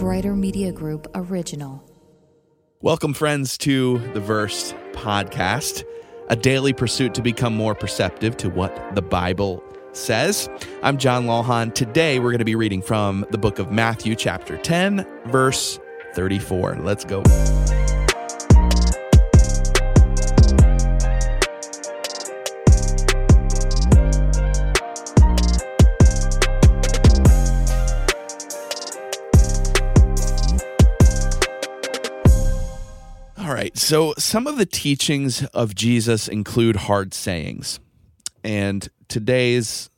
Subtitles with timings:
[0.00, 1.84] Brighter Media Group original.
[2.80, 5.84] Welcome, friends, to the Verse podcast,
[6.30, 10.48] a daily pursuit to become more perceptive to what the Bible says.
[10.82, 11.74] I'm John Lawhon.
[11.74, 15.78] Today, we're going to be reading from the book of Matthew, chapter 10, verse
[16.14, 16.78] 34.
[16.80, 17.22] Let's go.
[33.90, 37.80] So, some of the teachings of Jesus include hard sayings,
[38.44, 39.90] and today's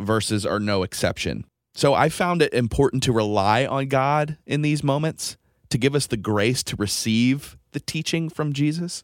[0.00, 1.44] verses are no exception.
[1.74, 5.36] So, I found it important to rely on God in these moments
[5.70, 9.02] to give us the grace to receive the teaching from Jesus.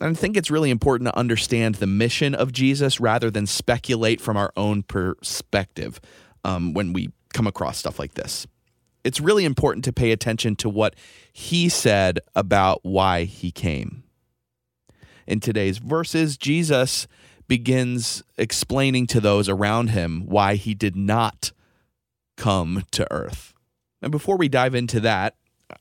[0.00, 4.22] And I think it's really important to understand the mission of Jesus rather than speculate
[4.22, 6.00] from our own perspective
[6.42, 8.46] um, when we come across stuff like this
[9.08, 10.94] it's really important to pay attention to what
[11.32, 14.02] he said about why he came.
[15.26, 17.08] In today's verses, Jesus
[17.46, 21.52] begins explaining to those around him why he did not
[22.36, 23.54] come to earth.
[24.02, 25.36] And before we dive into that,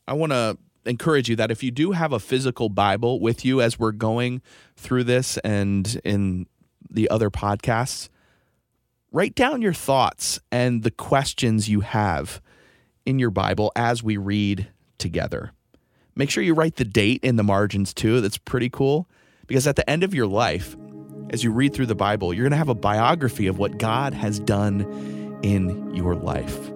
[0.07, 3.59] I want to encourage you that if you do have a physical Bible with you
[3.61, 4.41] as we're going
[4.77, 6.47] through this and in
[6.89, 8.07] the other podcasts,
[9.11, 12.39] write down your thoughts and the questions you have
[13.07, 15.51] in your Bible as we read together.
[16.15, 18.19] Make sure you write the date in the margins too.
[18.19, 19.07] That's pretty cool
[19.47, 20.75] because at the end of your life,
[21.29, 24.13] as you read through the Bible, you're going to have a biography of what God
[24.13, 26.69] has done in your life.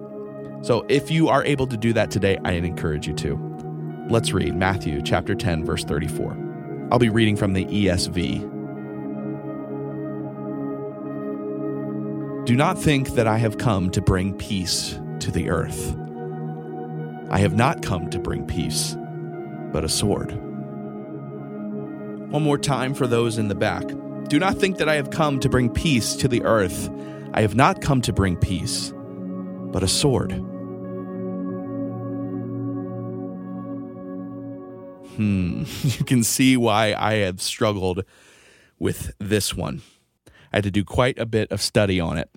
[0.62, 4.06] So if you are able to do that today, I encourage you to.
[4.08, 6.88] Let's read Matthew chapter 10 verse 34.
[6.90, 8.48] I'll be reading from the ESV.
[12.46, 15.96] Do not think that I have come to bring peace to the earth.
[17.32, 18.94] I have not come to bring peace,
[19.72, 20.32] but a sword.
[22.30, 23.84] One more time for those in the back.
[24.28, 26.90] Do not think that I have come to bring peace to the earth.
[27.32, 28.92] I have not come to bring peace,
[29.72, 30.32] but a sword.
[35.16, 38.04] Hmm, you can see why I have struggled
[38.78, 39.80] with this one.
[40.52, 42.28] I had to do quite a bit of study on it.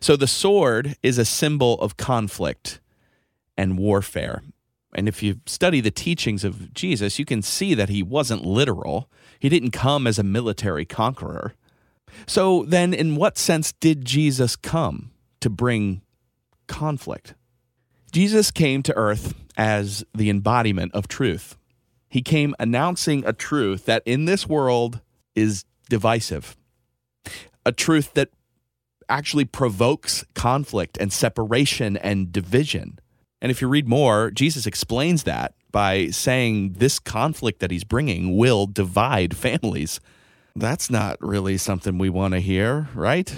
[0.00, 2.80] So, the sword is a symbol of conflict
[3.56, 4.42] and warfare.
[4.94, 9.10] And if you study the teachings of Jesus, you can see that he wasn't literal.
[9.38, 11.54] He didn't come as a military conqueror.
[12.26, 16.00] So then, in what sense did Jesus come to bring
[16.66, 17.34] conflict?
[18.10, 21.56] Jesus came to earth as the embodiment of truth.
[22.08, 25.00] He came announcing a truth that in this world
[25.34, 26.56] is divisive,
[27.66, 28.30] a truth that
[29.08, 32.98] actually provokes conflict and separation and division.
[33.40, 38.36] And if you read more, Jesus explains that by saying this conflict that he's bringing
[38.36, 40.00] will divide families.
[40.54, 43.34] That's not really something we want to hear, right?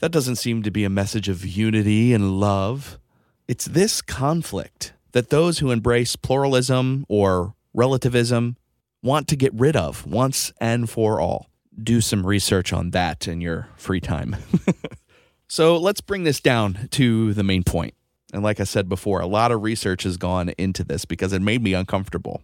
[0.00, 2.98] That doesn't seem to be a message of unity and love.
[3.46, 8.56] It's this conflict that those who embrace pluralism or relativism
[9.02, 11.48] want to get rid of once and for all.
[11.80, 14.36] Do some research on that in your free time.
[15.48, 17.94] so let's bring this down to the main point.
[18.32, 21.42] And like I said before, a lot of research has gone into this because it
[21.42, 22.42] made me uncomfortable.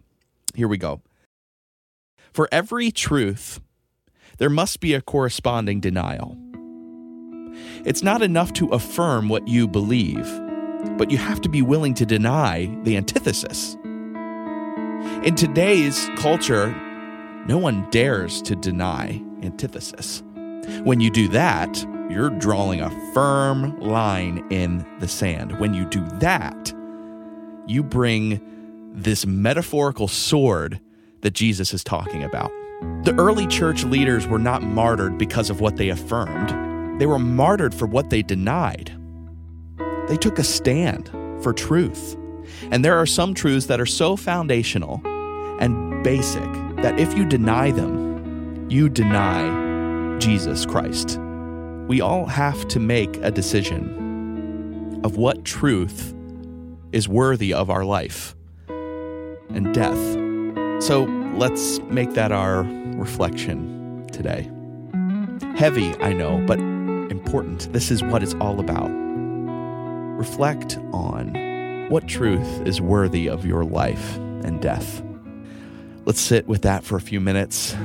[0.55, 1.01] Here we go.
[2.31, 3.59] For every truth,
[4.37, 6.37] there must be a corresponding denial.
[7.85, 10.27] It's not enough to affirm what you believe,
[10.97, 13.75] but you have to be willing to deny the antithesis.
[15.23, 16.73] In today's culture,
[17.45, 20.23] no one dares to deny antithesis.
[20.83, 25.59] When you do that, you're drawing a firm line in the sand.
[25.59, 26.73] When you do that,
[27.65, 28.41] you bring
[28.93, 30.79] this metaphorical sword
[31.21, 32.51] that Jesus is talking about.
[33.03, 37.73] The early church leaders were not martyred because of what they affirmed, they were martyred
[37.73, 38.91] for what they denied.
[40.07, 41.09] They took a stand
[41.41, 42.15] for truth.
[42.71, 45.01] And there are some truths that are so foundational
[45.59, 51.19] and basic that if you deny them, you deny Jesus Christ
[51.87, 56.13] we all have to make a decision of what truth
[56.91, 58.35] is worthy of our life
[58.69, 60.01] and death.
[60.81, 61.03] So
[61.35, 62.63] let's make that our
[62.95, 64.49] reflection today.
[65.57, 66.59] Heavy, I know, but
[67.11, 67.71] important.
[67.73, 68.89] This is what it's all about.
[70.17, 71.33] Reflect on
[71.89, 75.03] what truth is worthy of your life and death.
[76.05, 77.75] Let's sit with that for a few minutes.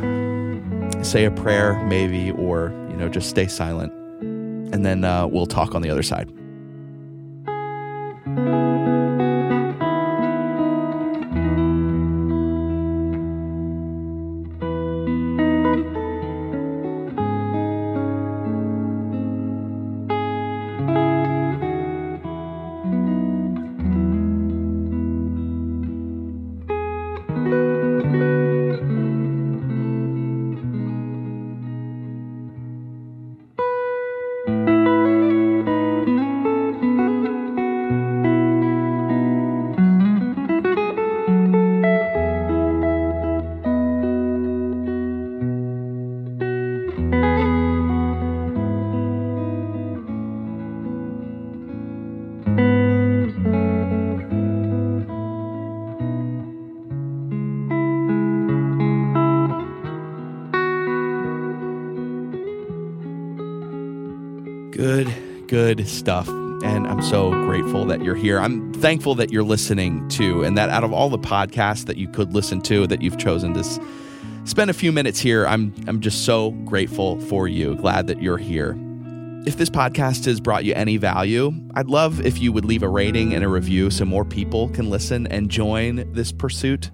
[1.02, 3.92] Say a prayer, maybe, or you know, just stay silent.
[4.20, 6.28] And then uh, we'll talk on the other side.
[65.48, 66.28] Good stuff.
[66.28, 68.38] And I'm so grateful that you're here.
[68.38, 72.08] I'm thankful that you're listening to, and that out of all the podcasts that you
[72.08, 73.64] could listen to, that you've chosen to
[74.44, 75.46] spend a few minutes here.
[75.46, 77.76] I'm I'm just so grateful for you.
[77.76, 78.76] Glad that you're here.
[79.46, 82.88] If this podcast has brought you any value, I'd love if you would leave a
[82.88, 86.90] rating and a review so more people can listen and join this pursuit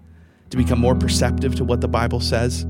[0.51, 2.67] to become more perceptive to what the Bible says.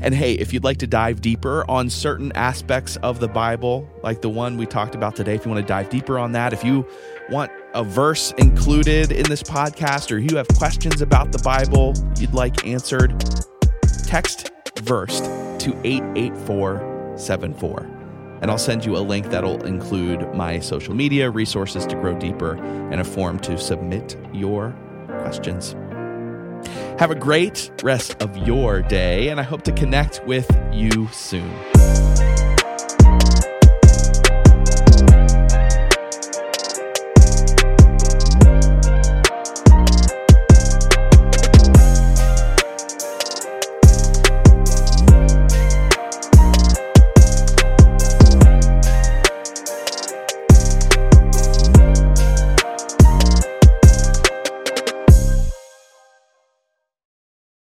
[0.00, 4.22] And hey, if you'd like to dive deeper on certain aspects of the Bible, like
[4.22, 6.64] the one we talked about today, if you want to dive deeper on that, if
[6.64, 6.86] you
[7.30, 12.34] want a verse included in this podcast, or you have questions about the Bible you'd
[12.34, 13.18] like answered,
[14.06, 14.50] text
[14.80, 18.02] verse to 88474.
[18.42, 22.56] And I'll send you a link that'll include my social media, resources to grow deeper,
[22.90, 24.76] and a form to submit your
[25.06, 25.76] questions.
[27.02, 31.52] Have a great rest of your day, and I hope to connect with you soon.